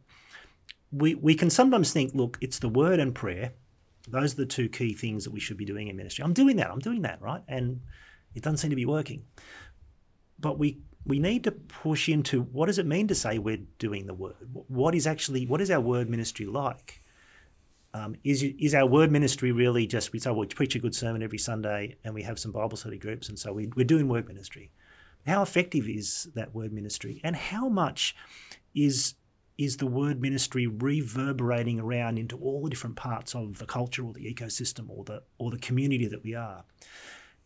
we, 0.92 1.16
we 1.16 1.36
can 1.36 1.50
sometimes 1.50 1.92
think, 1.92 2.14
look, 2.16 2.38
it's 2.42 2.60
the 2.60 2.70
word 2.70 3.00
and 3.00 3.14
prayer. 3.14 3.54
Those 4.08 4.34
are 4.34 4.38
the 4.38 4.46
two 4.46 4.70
key 4.70 4.94
things 4.94 5.24
that 5.24 5.32
we 5.32 5.40
should 5.40 5.58
be 5.58 5.66
doing 5.66 5.88
in 5.88 5.96
ministry. 5.96 6.24
I'm 6.24 6.34
doing 6.34 6.58
that. 6.58 6.72
I'm 6.72 6.80
doing 6.80 7.04
that, 7.04 7.22
right? 7.22 7.42
And 7.48 7.82
it 8.34 8.44
doesn't 8.44 8.58
seem 8.58 8.70
to 8.72 8.76
be 8.76 8.86
working. 8.86 9.24
But 10.40 10.60
we 10.60 10.80
we 11.06 11.20
need 11.20 11.44
to 11.44 11.52
push 11.52 12.08
into 12.08 12.42
what 12.42 12.68
does 12.68 12.80
it 12.80 12.86
mean 12.86 13.08
to 13.10 13.16
say 13.16 13.38
we're 13.38 13.66
doing 13.78 14.08
the 14.08 14.14
word? 14.14 14.36
What 14.52 14.96
is 14.96 15.06
actually 15.06 15.46
what 15.46 15.62
is 15.62 15.72
our 15.72 15.80
word 15.80 16.10
ministry 16.10 16.46
like? 16.46 17.03
Um, 17.96 18.16
is 18.24 18.44
is 18.44 18.74
our 18.74 18.88
word 18.88 19.12
ministry 19.12 19.52
really 19.52 19.86
just 19.86 20.14
we 20.14 20.20
say 20.20 20.32
well, 20.32 20.40
we 20.40 20.48
preach 20.48 20.76
a 20.76 20.80
good 20.80 20.96
sermon 20.96 21.22
every 21.22 21.38
Sunday 21.38 21.96
and 22.04 22.14
we 22.14 22.24
have 22.24 22.40
some 22.40 22.52
Bible 22.52 22.76
study 22.76 22.98
groups 22.98 23.30
and 23.30 23.38
so 23.38 23.54
we, 23.54 23.68
we're 23.76 23.86
doing 23.86 24.08
word 24.08 24.28
ministry. 24.28 24.72
How 25.26 25.42
effective 25.42 25.88
is 25.88 26.28
that 26.36 26.54
word 26.54 26.74
ministry, 26.74 27.22
and 27.24 27.36
how 27.36 27.70
much 27.70 28.16
is 28.76 29.16
is 29.58 29.78
the 29.78 29.88
word 29.88 30.20
ministry 30.20 30.66
reverberating 30.68 31.80
around 31.80 32.18
into 32.18 32.38
all 32.38 32.64
the 32.64 32.70
different 32.70 32.96
parts 32.96 33.36
of 33.36 33.60
the 33.60 33.66
culture 33.66 34.04
or 34.04 34.14
the 34.14 34.34
ecosystem 34.34 34.90
or 34.90 35.04
the 35.04 35.24
or 35.38 35.52
the 35.52 35.60
community 35.60 36.08
that 36.08 36.24
we 36.24 36.36
are? 36.36 36.64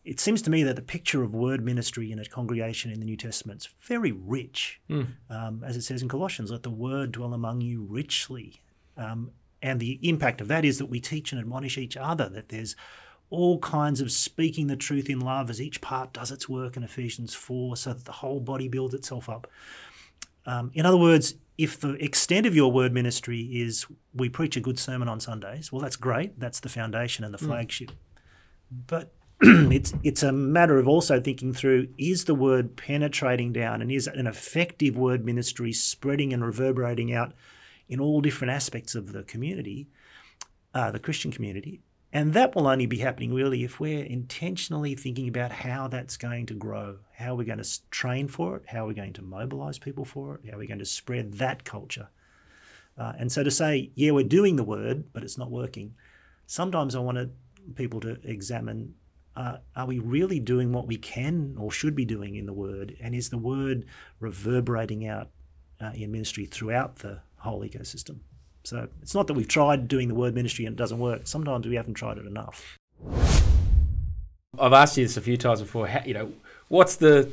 It 0.04 0.18
seems 0.20 0.40
to 0.42 0.50
me 0.50 0.62
that 0.62 0.76
the 0.76 0.82
picture 0.82 1.22
of 1.22 1.34
word 1.34 1.62
ministry 1.62 2.10
in 2.10 2.18
a 2.18 2.24
congregation 2.24 2.90
in 2.90 2.98
the 2.98 3.04
New 3.04 3.16
Testament 3.16 3.60
is 3.66 3.68
very 3.80 4.12
rich, 4.12 4.80
mm. 4.88 5.06
um, 5.28 5.62
as 5.64 5.76
it 5.76 5.82
says 5.82 6.02
in 6.02 6.08
Colossians. 6.08 6.50
Let 6.50 6.62
the 6.62 6.70
word 6.70 7.12
dwell 7.12 7.34
among 7.34 7.60
you 7.60 7.86
richly. 7.88 8.62
Um, 8.96 9.32
and 9.62 9.80
the 9.80 9.98
impact 10.02 10.40
of 10.40 10.48
that 10.48 10.64
is 10.64 10.78
that 10.78 10.86
we 10.86 11.00
teach 11.00 11.32
and 11.32 11.40
admonish 11.40 11.78
each 11.78 11.96
other, 11.96 12.28
that 12.28 12.48
there's 12.48 12.76
all 13.30 13.58
kinds 13.58 14.00
of 14.00 14.10
speaking 14.10 14.66
the 14.66 14.76
truth 14.76 15.10
in 15.10 15.20
love 15.20 15.50
as 15.50 15.60
each 15.60 15.80
part 15.80 16.12
does 16.12 16.30
its 16.30 16.48
work 16.48 16.76
in 16.76 16.82
Ephesians 16.82 17.34
4 17.34 17.76
so 17.76 17.92
that 17.92 18.04
the 18.04 18.12
whole 18.12 18.40
body 18.40 18.68
builds 18.68 18.94
itself 18.94 19.28
up. 19.28 19.46
Um, 20.46 20.70
in 20.74 20.86
other 20.86 20.96
words, 20.96 21.34
if 21.58 21.80
the 21.80 21.92
extent 22.02 22.46
of 22.46 22.54
your 22.54 22.72
word 22.72 22.94
ministry 22.94 23.40
is 23.40 23.86
we 24.14 24.28
preach 24.28 24.56
a 24.56 24.60
good 24.60 24.78
sermon 24.78 25.08
on 25.08 25.20
Sundays, 25.20 25.70
well, 25.70 25.82
that's 25.82 25.96
great. 25.96 26.38
That's 26.40 26.60
the 26.60 26.68
foundation 26.68 27.24
and 27.24 27.34
the 27.34 27.38
hmm. 27.38 27.46
flagship. 27.46 27.90
Mm. 27.90 27.94
But 28.86 29.12
it's 29.40 29.92
it's 30.02 30.22
a 30.22 30.32
matter 30.32 30.78
of 30.78 30.88
also 30.88 31.20
thinking 31.20 31.52
through 31.52 31.88
is 31.96 32.24
the 32.24 32.34
word 32.34 32.76
penetrating 32.76 33.52
down 33.52 33.82
and 33.82 33.90
is 33.92 34.06
an 34.06 34.26
effective 34.26 34.96
word 34.96 35.24
ministry 35.24 35.72
spreading 35.72 36.32
and 36.32 36.44
reverberating 36.44 37.14
out 37.14 37.32
in 37.88 38.00
all 38.00 38.20
different 38.20 38.52
aspects 38.52 38.94
of 38.94 39.12
the 39.12 39.22
community, 39.22 39.88
uh, 40.74 40.90
the 40.90 40.98
Christian 40.98 41.30
community. 41.30 41.80
And 42.12 42.32
that 42.32 42.54
will 42.54 42.66
only 42.66 42.86
be 42.86 42.98
happening 42.98 43.34
really 43.34 43.64
if 43.64 43.80
we're 43.80 44.04
intentionally 44.04 44.94
thinking 44.94 45.28
about 45.28 45.52
how 45.52 45.88
that's 45.88 46.16
going 46.16 46.46
to 46.46 46.54
grow, 46.54 46.98
how 47.14 47.34
we're 47.34 47.44
going 47.44 47.62
to 47.62 47.90
train 47.90 48.28
for 48.28 48.56
it, 48.56 48.62
how 48.66 48.86
we're 48.86 48.94
going 48.94 49.12
to 49.14 49.22
mobilize 49.22 49.78
people 49.78 50.06
for 50.06 50.36
it, 50.36 50.50
how 50.50 50.56
we're 50.56 50.66
going 50.66 50.78
to 50.78 50.86
spread 50.86 51.34
that 51.34 51.64
culture. 51.64 52.08
Uh, 52.96 53.12
and 53.18 53.30
so 53.30 53.42
to 53.44 53.50
say, 53.50 53.90
yeah, 53.94 54.10
we're 54.10 54.24
doing 54.24 54.56
the 54.56 54.64
word, 54.64 55.12
but 55.12 55.22
it's 55.22 55.36
not 55.36 55.50
working, 55.50 55.94
sometimes 56.46 56.94
I 56.94 57.00
want 57.00 57.30
people 57.74 58.00
to 58.00 58.18
examine 58.24 58.94
uh, 59.36 59.58
are 59.76 59.86
we 59.86 60.00
really 60.00 60.40
doing 60.40 60.72
what 60.72 60.88
we 60.88 60.96
can 60.96 61.54
or 61.58 61.70
should 61.70 61.94
be 61.94 62.04
doing 62.04 62.34
in 62.34 62.46
the 62.46 62.52
word? 62.52 62.96
And 63.00 63.14
is 63.14 63.30
the 63.30 63.38
word 63.38 63.86
reverberating 64.18 65.06
out 65.06 65.28
uh, 65.80 65.92
in 65.94 66.10
ministry 66.10 66.44
throughout 66.44 66.96
the 66.96 67.20
whole 67.38 67.62
ecosystem. 67.62 68.20
So 68.64 68.88
it's 69.00 69.14
not 69.14 69.26
that 69.28 69.34
we've 69.34 69.48
tried 69.48 69.88
doing 69.88 70.08
the 70.08 70.14
word 70.14 70.34
ministry 70.34 70.66
and 70.66 70.74
it 70.74 70.76
doesn't 70.76 70.98
work. 70.98 71.26
Sometimes 71.26 71.66
we 71.66 71.76
haven't 71.76 71.94
tried 71.94 72.18
it 72.18 72.26
enough. 72.26 72.76
I've 74.58 74.72
asked 74.72 74.96
you 74.98 75.04
this 75.04 75.16
a 75.16 75.20
few 75.20 75.36
times 75.36 75.60
before. 75.60 75.86
How, 75.86 76.02
you 76.04 76.14
know, 76.14 76.32
what's 76.68 76.96
the, 76.96 77.30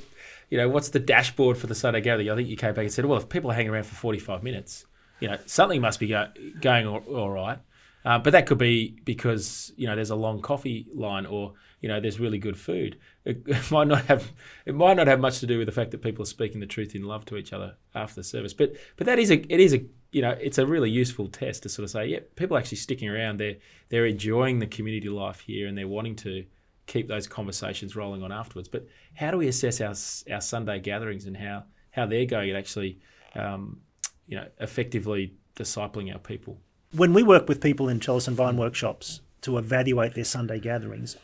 you 0.49 0.57
know, 0.57 0.69
what's 0.69 0.89
the 0.89 0.99
dashboard 0.99 1.57
for 1.57 1.67
the 1.67 1.75
Sunday 1.75 2.01
gathering? 2.01 2.29
I 2.29 2.35
think 2.35 2.47
you 2.47 2.55
came 2.55 2.73
back 2.73 2.83
and 2.83 2.93
said, 2.93 3.05
well, 3.05 3.17
if 3.17 3.27
people 3.27 3.51
are 3.51 3.53
hanging 3.53 3.71
around 3.71 3.85
for 3.85 3.95
forty-five 3.95 4.43
minutes, 4.43 4.85
you 5.19 5.27
know, 5.27 5.37
something 5.45 5.81
must 5.81 5.99
be 5.99 6.07
go, 6.07 6.27
going 6.61 6.85
all, 6.85 6.99
all 7.07 7.31
right. 7.31 7.57
Uh, 8.05 8.19
but 8.19 8.31
that 8.31 8.45
could 8.45 8.59
be 8.59 8.99
because 9.03 9.73
you 9.75 9.87
know 9.87 9.95
there's 9.95 10.11
a 10.11 10.15
long 10.15 10.41
coffee 10.41 10.87
line, 10.93 11.25
or 11.25 11.53
you 11.81 11.89
know 11.89 11.99
there's 11.99 12.19
really 12.19 12.37
good 12.37 12.57
food. 12.57 12.97
It, 13.25 13.41
it, 13.47 13.71
might 13.71 13.87
not 13.87 14.05
have 14.05 14.31
it 14.65 14.75
might 14.75 14.95
not 14.95 15.07
have 15.07 15.19
much 15.19 15.39
to 15.39 15.47
do 15.47 15.57
with 15.57 15.65
the 15.65 15.71
fact 15.71 15.91
that 15.91 16.01
people 16.01 16.21
are 16.23 16.27
speaking 16.27 16.59
the 16.59 16.67
truth 16.67 16.95
in 16.95 17.03
love 17.03 17.25
to 17.25 17.37
each 17.37 17.51
other 17.51 17.75
after 17.95 18.15
the 18.15 18.23
service. 18.23 18.53
But 18.53 18.75
but 18.95 19.07
that 19.07 19.19
is 19.19 19.31
a 19.31 19.53
it 19.53 19.59
is 19.59 19.73
a 19.73 19.83
you 20.15 20.21
know, 20.21 20.31
it's 20.39 20.59
a 20.59 20.65
really 20.65 20.89
useful 20.89 21.27
test 21.27 21.63
to 21.63 21.69
sort 21.69 21.83
of 21.83 21.89
say, 21.89 22.05
yeah, 22.05 22.19
people 22.37 22.55
are 22.55 22.59
actually 22.61 22.77
sticking 22.77 23.09
around. 23.09 23.37
They're 23.37 23.57
they're 23.89 24.05
enjoying 24.05 24.59
the 24.59 24.67
community 24.67 25.09
life 25.09 25.41
here, 25.41 25.67
and 25.67 25.77
they're 25.77 25.89
wanting 25.89 26.15
to 26.17 26.45
keep 26.85 27.09
those 27.09 27.27
conversations 27.27 27.97
rolling 27.97 28.23
on 28.23 28.31
afterwards. 28.31 28.69
But 28.69 28.87
how 29.13 29.31
do 29.31 29.37
we 29.37 29.49
assess 29.49 29.81
our 29.81 29.93
our 30.33 30.39
Sunday 30.39 30.79
gatherings 30.79 31.25
and 31.25 31.35
how 31.35 31.65
how 31.91 32.05
they're 32.05 32.25
going 32.25 32.49
at 32.49 32.55
actually, 32.55 32.99
um, 33.35 33.81
you 34.25 34.37
know, 34.37 34.47
effectively 34.61 35.33
discipling 35.57 36.13
our 36.13 36.19
people? 36.19 36.61
When 36.95 37.13
we 37.13 37.23
work 37.23 37.49
with 37.49 37.61
people 37.61 37.89
in 37.89 37.99
Trellis 37.99 38.27
and 38.27 38.37
Vine 38.37 38.57
workshops 38.57 39.21
to 39.41 39.57
evaluate 39.57 40.13
their 40.13 40.23
Sunday 40.23 40.59
gatherings, 40.59 41.17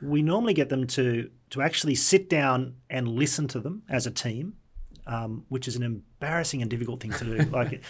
we 0.00 0.20
normally 0.20 0.54
get 0.54 0.68
them 0.68 0.86
to 0.88 1.30
to 1.50 1.62
actually 1.62 1.94
sit 1.94 2.28
down 2.28 2.76
and 2.90 3.06
listen 3.06 3.46
to 3.48 3.60
them 3.60 3.82
as 3.88 4.06
a 4.06 4.10
team, 4.10 4.54
um, 5.06 5.44
which 5.48 5.68
is 5.68 5.76
an 5.76 5.82
embarrassing 5.82 6.60
and 6.60 6.70
difficult 6.70 7.00
thing 7.00 7.12
to 7.12 7.24
do. 7.24 7.36
like 7.50 7.84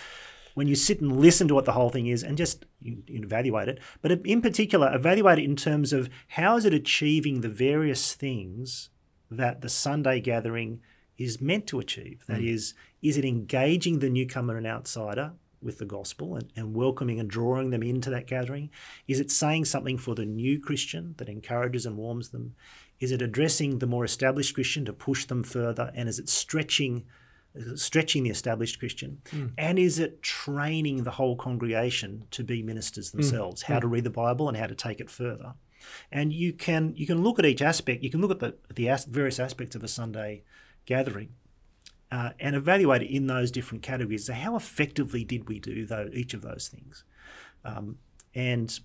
when 0.55 0.67
you 0.67 0.75
sit 0.75 1.01
and 1.01 1.21
listen 1.21 1.49
to 1.49 1.55
what 1.55 1.65
the 1.65 1.73
whole 1.73 1.89
thing 1.89 2.07
is 2.07 2.23
and 2.23 2.37
just 2.37 2.67
you, 2.81 3.03
you 3.07 3.23
evaluate 3.23 3.69
it, 3.69 3.81
but 4.03 4.13
in 4.27 4.43
particular, 4.43 4.95
evaluate 4.95 5.39
it 5.39 5.45
in 5.45 5.57
terms 5.57 5.93
of 5.93 6.11
how 6.29 6.57
is 6.57 6.65
it 6.65 6.75
achieving 6.75 7.41
the 7.41 7.49
various 7.49 8.15
things 8.15 8.91
that 9.31 9.63
the 9.63 9.69
Sunday 9.69 10.21
gathering 10.21 10.81
is 11.17 11.41
meant 11.41 11.67
to 11.69 11.79
achieve. 11.79 12.25
That 12.27 12.41
mm. 12.41 12.53
is, 12.53 12.75
is 13.01 13.17
it 13.17 13.25
engaging 13.25 14.01
the 14.01 14.11
newcomer 14.11 14.57
and 14.57 14.67
outsider 14.67 15.33
with 15.63 15.79
the 15.79 15.85
gospel 15.85 16.37
and, 16.37 16.53
and 16.57 16.75
welcoming 16.75 17.21
and 17.21 17.29
drawing 17.29 17.71
them 17.71 17.83
into 17.83 18.11
that 18.11 18.27
gathering? 18.27 18.71
Is 19.09 19.21
it 19.21 19.31
saying 19.31 19.67
something 19.67 19.99
for 19.99 20.15
the 20.15 20.25
new 20.25 20.59
Christian 20.61 21.15
that 21.19 21.29
encourages 21.29 21.87
and 21.87 21.97
warms 21.97 22.31
them? 22.31 22.55
Is 23.01 23.13
it 23.13 23.23
addressing 23.23 23.79
the 23.79 23.87
more 23.87 24.05
established 24.05 24.55
Christian 24.55 24.85
to 24.85 24.93
push 24.93 25.25
them 25.25 25.43
further? 25.43 25.91
And 25.95 26.09
is 26.09 26.19
it 26.19 26.29
stretching 26.29 27.05
stretching 27.75 28.23
the 28.23 28.31
established 28.31 28.79
Christian? 28.79 29.21
Mm. 29.31 29.53
And 29.59 29.79
is 29.79 29.99
it 29.99 30.23
training 30.23 31.05
the 31.05 31.11
whole 31.11 31.37
congregation 31.37 32.25
to 32.31 32.43
be 32.43 32.63
ministers 32.63 33.11
hmm. 33.11 33.19
themselves, 33.19 33.63
mm. 33.63 33.67
how 33.67 33.79
to 33.79 33.87
read 33.87 34.05
the 34.05 34.11
Bible 34.11 34.49
and 34.49 34.57
how 34.57 34.67
to 34.67 34.75
take 34.75 35.01
it 35.01 35.11
further? 35.11 35.55
And 36.11 36.33
you 36.33 36.53
can 36.53 36.95
you 36.97 37.07
can 37.07 37.23
look 37.23 37.39
at 37.39 37.45
each 37.45 37.61
aspect. 37.61 38.03
You 38.03 38.11
can 38.11 38.21
look 38.21 38.31
at 38.31 38.41
the 38.41 38.55
the 38.75 38.89
as, 38.89 39.05
various 39.05 39.39
aspects 39.39 39.77
of 39.77 39.85
a 39.85 39.89
Sunday 39.89 40.45
gathering 40.87 41.31
uh, 42.13 42.31
and 42.39 42.55
evaluate 42.55 43.03
it 43.03 43.11
in 43.11 43.27
those 43.27 43.51
different 43.51 43.83
categories. 43.83 44.27
So, 44.27 44.35
how 44.35 44.55
effectively 44.55 45.25
did 45.25 45.49
we 45.49 45.59
do 45.59 45.87
though 45.87 46.11
each 46.13 46.35
of 46.35 46.43
those 46.43 46.69
things? 46.69 47.05
Um, 47.65 47.97
and 48.35 48.79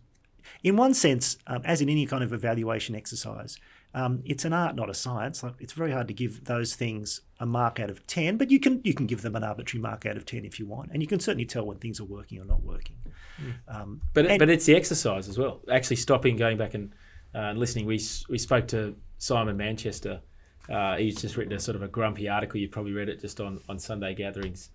in 0.64 0.78
one 0.78 0.94
sense, 0.94 1.38
um, 1.46 1.62
as 1.66 1.82
in 1.82 1.90
any 1.90 2.06
kind 2.06 2.24
of 2.24 2.32
evaluation 2.32 2.96
exercise, 2.96 3.58
um, 3.94 4.22
it's 4.26 4.46
an 4.46 4.54
art, 4.54 4.78
not 4.78 4.90
a 4.90 4.94
science. 4.94 5.44
Like 5.44 5.56
it's 5.60 5.74
very 5.74 5.92
hard 5.92 6.08
to 6.08 6.14
give 6.14 6.46
those 6.46 6.74
things 6.74 7.22
a 7.42 7.46
mark 7.46 7.82
out 7.82 7.90
of 7.90 8.08
ten, 8.08 8.38
but 8.38 8.50
you 8.50 8.62
can 8.62 8.80
you 8.86 8.94
can 8.94 9.08
give 9.08 9.22
them 9.24 9.36
an 9.36 9.44
arbitrary 9.44 9.82
mark 9.82 10.06
out 10.06 10.16
of 10.16 10.26
ten 10.26 10.46
if 10.46 10.58
you 10.58 10.66
want, 10.66 10.92
and 10.94 11.02
you 11.02 11.08
can 11.08 11.20
certainly 11.20 11.46
tell 11.46 11.66
when 11.66 11.80
things 11.80 12.00
are 12.00 12.06
working 12.06 12.40
or 12.40 12.46
not 12.46 12.64
working. 12.64 12.96
Mm. 13.42 13.54
Um, 13.76 14.02
but 14.14 14.26
and, 14.26 14.40
but 14.40 14.50
it's 14.50 14.66
the 14.66 14.76
exercise 14.76 15.28
as 15.28 15.38
well. 15.38 15.60
Actually, 15.70 15.98
stopping, 15.98 16.38
going 16.38 16.58
back 16.58 16.76
and 16.76 16.94
uh, 17.36 17.52
listening. 17.52 17.86
We 17.86 18.00
we 18.30 18.38
spoke 18.38 18.70
to 18.70 18.96
Simon 19.18 19.58
Manchester. 19.58 20.22
Uh, 20.70 20.98
he's 20.98 21.22
just 21.22 21.38
written 21.38 21.54
a 21.54 21.60
sort 21.60 21.76
of 21.76 21.84
a 21.84 21.88
grumpy 21.88 22.28
article. 22.28 22.60
You 22.60 22.68
probably 22.68 22.94
read 22.94 23.10
it 23.10 23.22
just 23.22 23.40
on 23.40 23.62
on 23.70 23.80
Sunday 23.80 24.14
gatherings, 24.16 24.70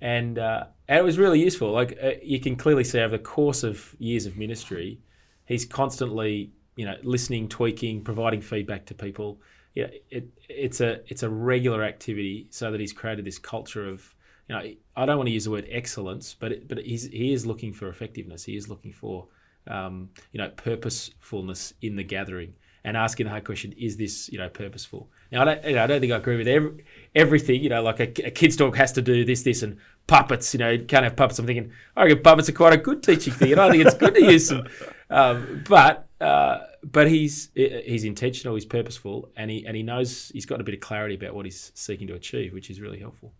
and 0.00 0.38
uh, 0.38 0.64
and 0.88 0.98
it 0.98 1.04
was 1.04 1.18
really 1.18 1.40
useful. 1.40 1.72
Like 1.72 1.98
uh, 2.02 2.12
you 2.22 2.40
can 2.40 2.56
clearly 2.56 2.84
see 2.84 3.00
over 3.00 3.16
the 3.16 3.22
course 3.22 3.62
of 3.62 3.94
years 3.98 4.26
of 4.26 4.36
ministry, 4.36 5.00
he's 5.46 5.64
constantly 5.64 6.52
you 6.78 6.84
know, 6.84 6.94
listening, 7.02 7.48
tweaking, 7.48 8.02
providing 8.02 8.40
feedback 8.40 8.86
to 8.86 8.94
people. 8.94 9.40
Yeah, 9.74 9.88
it, 10.10 10.28
it's 10.48 10.80
a 10.80 11.00
it's 11.08 11.24
a 11.24 11.28
regular 11.28 11.82
activity 11.82 12.46
so 12.50 12.70
that 12.70 12.78
he's 12.78 12.92
created 12.92 13.24
this 13.24 13.38
culture 13.38 13.86
of 13.86 14.14
you 14.48 14.54
know 14.54 14.62
I 14.96 15.04
don't 15.04 15.16
want 15.16 15.26
to 15.26 15.32
use 15.32 15.44
the 15.44 15.50
word 15.50 15.66
excellence, 15.68 16.36
but 16.38 16.52
it, 16.52 16.68
but 16.68 16.78
he's, 16.78 17.08
he 17.08 17.32
is 17.32 17.44
looking 17.44 17.72
for 17.72 17.88
effectiveness. 17.88 18.44
He 18.44 18.56
is 18.56 18.68
looking 18.68 18.92
for 18.92 19.26
um, 19.66 20.10
you 20.30 20.38
know 20.38 20.50
purposefulness 20.50 21.74
in 21.82 21.96
the 21.96 22.04
gathering 22.04 22.54
and 22.88 22.96
asking 22.96 23.24
the 23.24 23.30
hard 23.30 23.44
question: 23.44 23.72
Is 23.76 23.96
this 23.96 24.28
you 24.30 24.38
know 24.38 24.48
purposeful? 24.48 25.10
Now 25.30 25.42
I 25.42 25.44
don't 25.44 25.64
you 25.64 25.74
know, 25.74 25.84
I 25.84 25.86
don't 25.86 26.00
think 26.00 26.12
I 26.12 26.16
agree 26.16 26.36
with 26.36 26.48
every, 26.48 26.84
everything. 27.14 27.62
You 27.62 27.68
know, 27.68 27.82
like 27.82 28.00
a, 28.00 28.26
a 28.26 28.30
kid's 28.30 28.56
talk 28.56 28.76
has 28.76 28.92
to 28.92 29.02
do 29.02 29.24
this, 29.24 29.42
this, 29.42 29.62
and 29.62 29.76
puppets. 30.06 30.54
You 30.54 30.58
know, 30.58 30.70
you 30.70 30.84
can't 30.84 31.04
have 31.04 31.14
puppets. 31.14 31.38
I'm 31.38 31.46
thinking 31.46 31.70
I 31.96 32.04
reckon 32.04 32.22
puppets 32.22 32.48
are 32.48 32.52
quite 32.52 32.72
a 32.72 32.78
good 32.78 33.02
teaching 33.02 33.34
thing, 33.34 33.52
and 33.52 33.60
I 33.60 33.70
think 33.70 33.84
it's 33.84 33.94
good 33.94 34.14
to 34.14 34.24
use 34.24 34.48
them. 34.48 34.66
Um, 35.10 35.64
but 35.66 36.06
uh, 36.20 36.58
but 36.84 37.08
he's 37.08 37.48
he's 37.54 38.04
intentional, 38.04 38.54
he's 38.54 38.66
purposeful, 38.66 39.30
and 39.36 39.50
he 39.50 39.64
and 39.66 39.74
he 39.74 39.82
knows 39.82 40.30
he's 40.34 40.44
got 40.44 40.60
a 40.60 40.64
bit 40.64 40.74
of 40.74 40.80
clarity 40.80 41.14
about 41.14 41.34
what 41.34 41.46
he's 41.46 41.72
seeking 41.74 42.06
to 42.08 42.14
achieve, 42.14 42.52
which 42.52 42.68
is 42.68 42.78
really 42.78 42.98
helpful. 42.98 43.32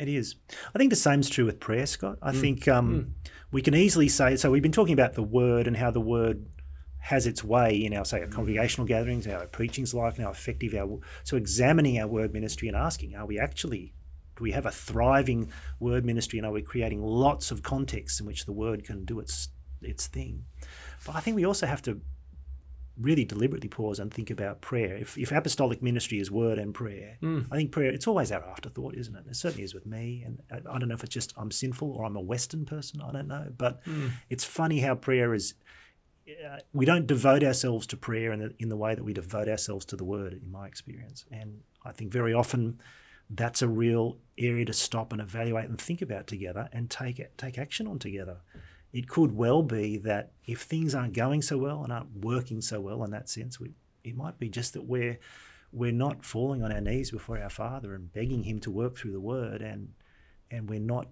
It 0.00 0.08
is. 0.08 0.34
I 0.74 0.78
think 0.78 0.90
the 0.90 0.96
same's 0.96 1.28
true 1.28 1.44
with 1.44 1.60
prayer, 1.60 1.86
Scott. 1.86 2.18
I 2.20 2.32
mm. 2.32 2.40
think 2.40 2.66
um, 2.66 2.92
mm. 2.92 3.30
we 3.52 3.62
can 3.62 3.76
easily 3.76 4.08
say 4.08 4.34
so. 4.34 4.50
We've 4.50 4.60
been 4.60 4.72
talking 4.72 4.92
about 4.92 5.14
the 5.14 5.22
word 5.22 5.68
and 5.68 5.76
how 5.76 5.92
the 5.92 6.00
word 6.00 6.46
has 7.08 7.26
its 7.26 7.42
way 7.42 7.74
in 7.74 7.94
our 7.94 8.04
say 8.04 8.20
our 8.20 8.26
congregational 8.26 8.86
gatherings, 8.86 9.26
our 9.26 9.46
preaching's 9.46 9.94
like, 9.94 10.16
and 10.16 10.24
how 10.24 10.30
effective 10.30 10.74
our 10.74 11.00
so 11.24 11.38
examining 11.38 11.98
our 11.98 12.06
word 12.06 12.34
ministry 12.34 12.68
and 12.68 12.76
asking, 12.76 13.16
are 13.16 13.24
we 13.24 13.38
actually 13.38 13.94
do 14.36 14.44
we 14.44 14.52
have 14.52 14.66
a 14.66 14.70
thriving 14.70 15.50
word 15.80 16.04
ministry 16.04 16.38
and 16.38 16.46
are 16.46 16.52
we 16.52 16.60
creating 16.60 17.02
lots 17.02 17.50
of 17.50 17.62
contexts 17.62 18.20
in 18.20 18.26
which 18.26 18.44
the 18.44 18.52
word 18.52 18.84
can 18.84 19.06
do 19.06 19.20
its 19.20 19.48
its 19.80 20.06
thing? 20.06 20.44
But 21.06 21.16
I 21.16 21.20
think 21.20 21.34
we 21.34 21.46
also 21.46 21.66
have 21.66 21.80
to 21.82 21.98
really 23.00 23.24
deliberately 23.24 23.70
pause 23.70 24.00
and 24.00 24.12
think 24.12 24.28
about 24.28 24.60
prayer. 24.60 24.96
If, 24.96 25.16
if 25.16 25.30
apostolic 25.30 25.82
ministry 25.82 26.18
is 26.18 26.30
word 26.30 26.58
and 26.58 26.74
prayer, 26.74 27.16
mm. 27.22 27.46
I 27.50 27.56
think 27.56 27.70
prayer, 27.70 27.90
it's 27.90 28.08
always 28.08 28.32
our 28.32 28.44
afterthought, 28.44 28.96
isn't 28.96 29.14
it? 29.14 29.24
It 29.30 29.36
certainly 29.36 29.62
is 29.64 29.72
with 29.72 29.86
me. 29.86 30.24
And 30.26 30.42
I, 30.50 30.56
I, 30.56 30.78
don't 30.78 30.88
know 30.88 30.94
if 30.94 31.04
it's 31.04 31.14
just 31.14 31.32
I'm 31.36 31.52
sinful 31.52 31.92
or 31.92 32.04
I'm 32.04 32.16
a 32.16 32.20
Western 32.20 32.64
person, 32.64 33.00
I 33.00 33.12
don't 33.12 33.28
know. 33.28 33.46
But 33.56 33.84
mm. 33.84 34.10
it's 34.28 34.44
funny 34.44 34.80
how 34.80 34.96
prayer 34.96 35.32
is, 35.32 35.54
we 36.72 36.84
don't 36.84 37.06
devote 37.06 37.42
ourselves 37.42 37.86
to 37.88 37.96
prayer 37.96 38.32
in 38.32 38.40
the, 38.40 38.54
in 38.58 38.68
the 38.68 38.76
way 38.76 38.94
that 38.94 39.04
we 39.04 39.12
devote 39.12 39.48
ourselves 39.48 39.84
to 39.86 39.96
the 39.96 40.04
word, 40.04 40.32
in 40.32 40.50
my 40.50 40.66
experience. 40.66 41.24
And 41.30 41.60
I 41.84 41.92
think 41.92 42.12
very 42.12 42.34
often 42.34 42.80
that's 43.30 43.62
a 43.62 43.68
real 43.68 44.18
area 44.38 44.64
to 44.64 44.72
stop 44.72 45.12
and 45.12 45.20
evaluate 45.20 45.68
and 45.68 45.80
think 45.80 46.02
about 46.02 46.26
together 46.26 46.68
and 46.72 46.90
take, 46.90 47.18
it, 47.18 47.36
take 47.36 47.58
action 47.58 47.86
on 47.86 47.98
together 47.98 48.38
it 48.92 49.08
could 49.08 49.36
well 49.36 49.62
be 49.62 49.98
that 49.98 50.32
if 50.46 50.62
things 50.62 50.94
aren't 50.94 51.12
going 51.12 51.42
so 51.42 51.58
well 51.58 51.84
and 51.84 51.92
aren't 51.92 52.24
working 52.24 52.60
so 52.60 52.80
well 52.80 53.04
in 53.04 53.10
that 53.10 53.28
sense, 53.28 53.60
we, 53.60 53.72
it 54.02 54.16
might 54.16 54.38
be 54.38 54.48
just 54.48 54.72
that 54.74 54.84
we're 54.84 55.18
we're 55.70 55.92
not 55.92 56.24
falling 56.24 56.62
on 56.62 56.72
our 56.72 56.80
knees 56.80 57.10
before 57.10 57.38
our 57.38 57.50
Father 57.50 57.94
and 57.94 58.10
begging 58.10 58.44
Him 58.44 58.58
to 58.60 58.70
work 58.70 58.96
through 58.96 59.12
the 59.12 59.20
Word, 59.20 59.60
and 59.60 59.92
and 60.50 60.68
we're 60.68 60.80
not 60.80 61.08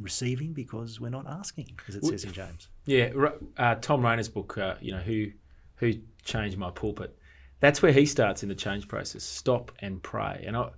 receiving 0.00 0.52
because 0.52 1.00
we're 1.00 1.08
not 1.08 1.26
asking, 1.26 1.78
as 1.88 1.96
it 1.96 2.04
says 2.04 2.24
in 2.24 2.32
James. 2.32 2.68
Yeah, 2.86 3.10
uh, 3.56 3.76
Thom 3.76 4.04
Rainer's 4.04 4.28
book, 4.28 4.58
uh, 4.58 4.74
you 4.80 4.92
know, 4.92 5.00
who 5.00 5.28
who 5.76 5.92
changed 6.24 6.56
my 6.56 6.70
pulpit. 6.70 7.16
That's 7.60 7.82
where 7.82 7.92
he 7.92 8.06
starts 8.06 8.42
in 8.42 8.48
the 8.48 8.54
change 8.54 8.88
process. 8.88 9.24
Stop 9.24 9.72
and 9.78 10.02
pray, 10.02 10.44
and 10.46 10.56
I, 10.56 10.70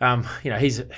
um, 0.00 0.26
you 0.42 0.50
know, 0.50 0.58
he's 0.58 0.80
a 0.80 0.88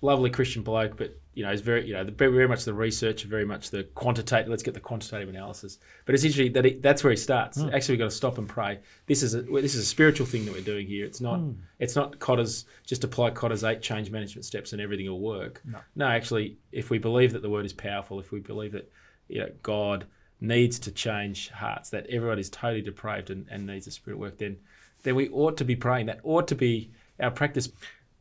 lovely 0.00 0.30
Christian 0.30 0.62
bloke, 0.62 0.96
but 0.96 1.18
you 1.34 1.44
know, 1.44 1.50
is 1.50 1.60
very, 1.60 1.86
you 1.86 1.94
know, 1.94 2.04
very 2.04 2.46
much 2.46 2.64
the 2.64 2.72
research, 2.72 3.24
very 3.24 3.44
much 3.44 3.70
the 3.70 3.84
quantitative. 3.94 4.48
Let's 4.48 4.62
get 4.62 4.74
the 4.74 4.80
quantitative 4.80 5.28
analysis. 5.28 5.78
But 6.06 6.14
it's 6.14 6.24
interesting 6.24 6.52
that 6.52 6.64
he, 6.64 6.74
that's 6.74 7.02
where 7.02 7.10
he 7.10 7.16
starts. 7.16 7.58
Mm. 7.58 7.74
Actually, 7.74 7.94
we've 7.94 8.00
got 8.00 8.10
to 8.10 8.16
stop 8.16 8.38
and 8.38 8.48
pray. 8.48 8.78
This 9.06 9.22
is 9.22 9.34
a 9.34 9.42
this 9.42 9.74
is 9.74 9.82
a 9.82 9.86
spiritual 9.86 10.26
thing 10.26 10.44
that 10.44 10.54
we're 10.54 10.60
doing 10.60 10.86
here. 10.86 11.04
It's 11.04 11.20
not 11.20 11.40
mm. 11.40 11.56
it's 11.78 11.96
not 11.96 12.18
Kotter's 12.18 12.66
just 12.86 13.02
apply 13.02 13.32
Kotter's 13.32 13.64
eight 13.64 13.82
change 13.82 14.10
management 14.10 14.44
steps 14.44 14.72
and 14.72 14.80
everything 14.80 15.06
will 15.08 15.20
work. 15.20 15.60
No. 15.64 15.78
no, 15.96 16.06
actually, 16.06 16.56
if 16.70 16.90
we 16.90 16.98
believe 16.98 17.32
that 17.32 17.42
the 17.42 17.50
word 17.50 17.66
is 17.66 17.72
powerful, 17.72 18.20
if 18.20 18.30
we 18.30 18.40
believe 18.40 18.72
that 18.72 18.90
you 19.28 19.40
know, 19.40 19.50
God 19.62 20.06
needs 20.40 20.78
to 20.80 20.92
change 20.92 21.50
hearts, 21.50 21.90
that 21.90 22.06
everyone 22.06 22.38
is 22.38 22.50
totally 22.50 22.82
depraved 22.82 23.30
and, 23.30 23.46
and 23.50 23.66
needs 23.66 23.86
a 23.86 23.90
spirit 23.90 24.18
work, 24.18 24.38
then 24.38 24.56
then 25.02 25.16
we 25.16 25.28
ought 25.30 25.56
to 25.56 25.64
be 25.64 25.74
praying. 25.74 26.06
That 26.06 26.20
ought 26.22 26.46
to 26.48 26.54
be 26.54 26.90
our 27.18 27.30
practice. 27.30 27.68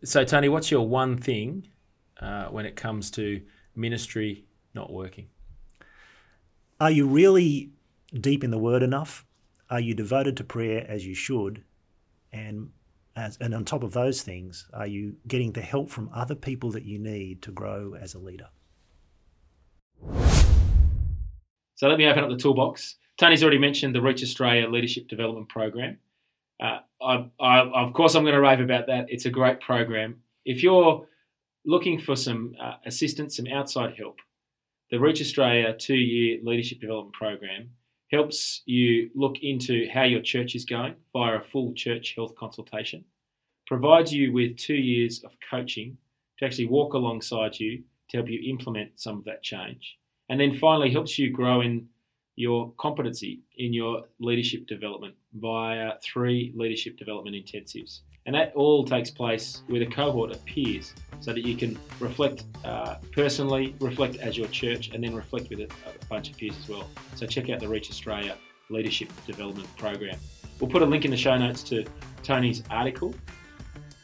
So, 0.03 0.25
Tony, 0.25 0.50
what's 0.50 0.72
your 0.72 0.88
one 0.88 1.17
thing 1.17 1.67
uh, 2.20 2.46
when 2.46 2.65
it 2.65 2.75
comes 2.75 3.12
to 3.12 3.41
ministry 3.75 4.46
not 4.74 4.91
working? 4.91 5.27
Are 6.79 6.91
you 6.91 7.08
really 7.08 7.72
deep 8.13 8.43
in 8.43 8.51
the 8.51 8.58
Word 8.58 8.84
enough? 8.84 9.25
Are 9.70 9.79
you 9.79 9.93
devoted 9.93 10.38
to 10.38 10.43
prayer 10.43 10.86
as 10.88 11.05
you 11.05 11.15
should? 11.15 11.63
And 12.32 12.70
as, 13.15 13.38
and 13.39 13.53
on 13.53 13.63
top 13.63 13.84
of 13.84 13.93
those 13.93 14.22
things, 14.22 14.67
are 14.74 14.88
you 14.88 15.15
getting 15.27 15.51
the 15.51 15.62
help 15.62 15.89
from 15.89 16.10
other 16.13 16.36
people 16.36 16.72
that 16.72 16.84
you 16.84 17.00
need 17.00 17.41
to 17.43 17.51
grow 17.51 17.93
as 17.93 18.13
a 18.13 18.20
leader? 18.20 18.48
So 21.75 21.88
let 21.88 21.98
me 21.98 22.05
open 22.08 22.24
up 22.24 22.29
the 22.29 22.38
toolbox. 22.38 22.98
Tony's 23.17 23.43
already 23.43 23.60
mentioned 23.60 23.93
the 23.93 24.01
Reach 24.01 24.24
Australia 24.24 24.67
Leadership 24.70 25.08
Development 25.08 25.48
Program. 25.48 25.98
Uh, 26.60 26.79
I, 27.01 27.25
I, 27.39 27.60
of 27.60 27.93
course, 27.93 28.15
I'm 28.15 28.24
going 28.24 28.36
to 28.36 28.41
rave 28.41 28.60
about 28.60 28.88
that. 28.88 29.05
It's 29.10 29.25
a 29.25 29.29
great 29.29 29.60
program. 29.60 30.22
If 30.46 30.63
you're 30.63 31.05
looking 31.65 32.00
for 32.00 32.15
some 32.15 32.55
uh, 32.62 32.75
assistance, 32.86 33.38
some 33.38 33.48
outside 33.48 33.96
help, 33.98 34.20
the 34.91 35.00
Reach 35.00 35.22
Australia 35.22 35.74
two 35.77 35.96
year 35.96 36.39
leadership 36.43 36.79
development 36.79 37.15
program 37.15 37.70
helps 38.12 38.62
you 38.65 39.10
look 39.15 39.38
into 39.41 39.88
how 39.91 40.03
your 40.03 40.22
church 40.22 40.53
is 40.55 40.65
going 40.65 40.93
via 41.13 41.38
a 41.38 41.41
full 41.41 41.74
church 41.74 42.13
health 42.15 42.36
consultation, 42.36 43.03
provides 43.65 44.13
you 44.13 44.32
with 44.32 44.55
two 44.58 44.75
years 44.75 45.24
of 45.24 45.32
coaching 45.50 45.98
to 46.38 46.46
actually 46.46 46.67
walk 46.67 46.93
alongside 46.93 47.60
you 47.60 47.82
to 48.10 48.17
help 48.17 48.29
you 48.29 48.39
implement 48.51 48.91
some 48.96 49.17
of 49.17 49.24
that 49.24 49.41
change. 49.41 49.98
And 50.29 50.39
then 50.39 50.58
finally, 50.60 50.91
helps 50.91 51.17
you 51.17 51.32
grow 51.32 51.62
in 51.62 51.88
your 52.36 52.72
competency 52.77 53.41
in 53.58 53.74
your 53.74 54.03
leadership 54.20 54.67
development 54.67 55.15
via 55.34 55.93
three 56.03 56.51
leadership 56.55 56.98
development 56.98 57.36
intensives. 57.36 58.01
And 58.25 58.36
that 58.36 58.53
all 58.55 58.86
takes 58.86 59.12
place 59.12 59.63
with 59.67 59.82
a 59.82 59.86
cohort 59.86 60.32
of 60.32 60.43
peers 60.46 60.93
so 61.24 61.32
that 61.32 61.46
you 61.46 61.56
can 61.56 61.80
reflect 62.01 62.44
uh, 62.65 62.96
personally, 63.13 63.74
reflect 63.80 64.18
as 64.18 64.38
your 64.38 64.48
church, 64.48 64.89
and 64.94 65.01
then 65.01 65.15
reflect 65.15 65.50
with 65.50 65.62
a, 65.62 65.63
a 65.63 66.06
bunch 66.10 66.30
of 66.30 66.36
peers 66.36 66.53
as 66.62 66.68
well. 66.68 66.89
So 67.15 67.25
check 67.25 67.50
out 67.50 67.62
the 67.62 67.68
Reach 67.68 67.89
Australia 67.89 68.36
Leadership 68.70 69.08
Development 69.25 69.65
Program. 69.77 70.18
We'll 70.60 70.70
put 70.70 70.82
a 70.82 70.86
link 70.86 71.06
in 71.06 71.12
the 71.12 71.18
show 71.18 71.38
notes 71.38 71.63
to 71.63 71.86
Tony's 72.24 72.62
article. 72.70 73.15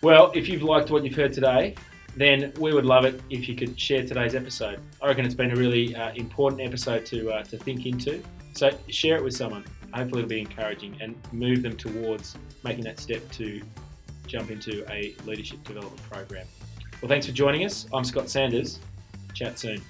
Well, 0.01 0.31
if 0.33 0.47
you've 0.47 0.63
liked 0.63 0.91
what 0.91 1.03
you've 1.03 1.15
heard 1.15 1.33
today, 1.33 1.75
then 2.15 2.53
we 2.57 2.73
would 2.73 2.85
love 2.85 3.03
it 3.03 3.21
if 3.29 3.49
you 3.49 3.55
could 3.55 3.77
share 3.77 4.05
today's 4.05 4.33
episode. 4.33 4.79
I 5.01 5.07
reckon 5.07 5.25
it's 5.25 5.35
been 5.35 5.51
a 5.51 5.57
really 5.57 5.93
uh, 5.93 6.13
important 6.13 6.61
episode 6.61 7.05
to, 7.07 7.31
uh, 7.31 7.43
to 7.43 7.57
think 7.57 7.85
into. 7.85 8.23
So 8.53 8.71
share 8.87 9.17
it 9.17 9.23
with 9.25 9.35
someone. 9.35 9.65
Hopefully, 9.93 10.21
it'll 10.21 10.29
be 10.29 10.39
encouraging 10.39 10.95
and 11.01 11.15
move 11.33 11.63
them 11.63 11.75
towards 11.75 12.37
making 12.63 12.85
that 12.85 12.97
step 12.97 13.29
to 13.33 13.61
jump 14.25 14.51
into 14.51 14.89
a 14.89 15.15
leadership 15.25 15.61
development 15.65 16.01
program. 16.09 16.45
Well, 17.01 17.07
thanks 17.07 17.25
for 17.25 17.31
joining 17.31 17.63
us. 17.63 17.87
I'm 17.93 18.03
Scott 18.03 18.29
Sanders. 18.29 18.79
Chat 19.33 19.57
soon. 19.57 19.81